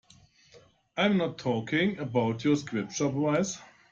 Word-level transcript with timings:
I'm 0.97 1.17
not 1.17 1.37
talking 1.37 1.99
about 1.99 2.43
your 2.43 2.55
Scripture 2.55 3.07
prize. 3.11 3.59